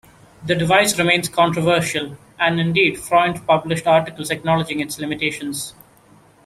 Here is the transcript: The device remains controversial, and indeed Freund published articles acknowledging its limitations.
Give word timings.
The 0.43 0.55
device 0.55 0.97
remains 0.97 1.29
controversial, 1.29 2.17
and 2.39 2.59
indeed 2.59 2.97
Freund 2.97 3.45
published 3.45 3.85
articles 3.85 4.31
acknowledging 4.31 4.79
its 4.79 4.97
limitations. 4.99 5.75